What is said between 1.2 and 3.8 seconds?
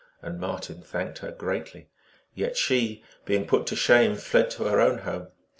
greatly, yet she, being put to